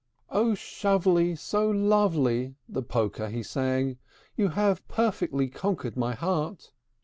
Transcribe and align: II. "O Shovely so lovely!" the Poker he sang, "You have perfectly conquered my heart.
II. 0.33 0.39
"O 0.39 0.55
Shovely 0.55 1.35
so 1.35 1.69
lovely!" 1.69 2.55
the 2.67 2.81
Poker 2.81 3.29
he 3.29 3.43
sang, 3.43 3.99
"You 4.35 4.47
have 4.47 4.81
perfectly 4.87 5.47
conquered 5.47 5.95
my 5.95 6.15
heart. 6.15 6.71